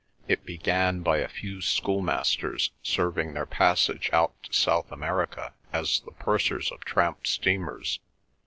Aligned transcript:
It 0.27 0.43
began 0.47 1.01
by 1.01 1.17
a 1.19 1.27
few 1.27 1.61
schoolmasters 1.61 2.71
serving 2.81 3.35
their 3.35 3.45
passage 3.45 4.09
out 4.11 4.33
to 4.41 4.51
South 4.51 4.91
America 4.91 5.53
as 5.71 5.99
the 5.99 6.09
pursers 6.11 6.71
of 6.71 6.79
tramp 6.83 7.27
steamers. 7.27 7.99